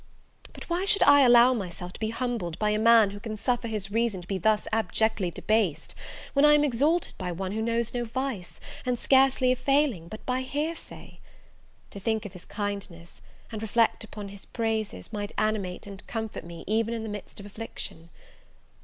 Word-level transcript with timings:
But 0.53 0.63
why 0.67 0.83
should 0.83 1.03
I 1.03 1.21
allow 1.21 1.53
myself 1.53 1.93
to 1.93 1.99
be 1.99 2.09
humbled 2.09 2.57
by 2.57 2.71
a 2.71 2.79
man 2.79 3.11
who 3.11 3.19
can 3.19 3.37
suffer 3.37 3.67
his 3.67 3.91
reason 3.91 4.19
to 4.23 4.27
be 4.27 4.39
thus 4.39 4.67
abjectly 4.71 5.29
debased, 5.29 5.93
when 6.33 6.43
I 6.43 6.55
am 6.55 6.63
exalted 6.63 7.13
by 7.19 7.31
one 7.31 7.51
who 7.51 7.61
knows 7.61 7.93
no 7.93 8.03
vice, 8.05 8.59
and 8.83 8.97
scarcely 8.97 9.51
a 9.51 9.55
failing, 9.55 10.07
but 10.07 10.25
by 10.25 10.41
hearsay? 10.41 11.19
To 11.91 11.99
think 11.99 12.25
of 12.25 12.33
his 12.33 12.45
kindness, 12.45 13.21
and 13.51 13.61
reflect 13.61 14.03
upon 14.03 14.29
his 14.29 14.43
praises, 14.43 15.13
might 15.13 15.33
animate 15.37 15.85
and 15.85 16.03
comfort 16.07 16.45
me 16.45 16.63
even 16.65 16.95
in 16.95 17.03
the 17.03 17.07
midst 17.07 17.39
of 17.39 17.45
affliction. 17.45 18.09